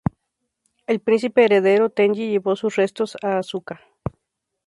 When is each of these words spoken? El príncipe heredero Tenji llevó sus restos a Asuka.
El 0.87 0.99
príncipe 0.99 1.45
heredero 1.45 1.91
Tenji 1.91 2.27
llevó 2.31 2.55
sus 2.55 2.75
restos 2.75 3.15
a 3.21 3.37
Asuka. 3.37 3.81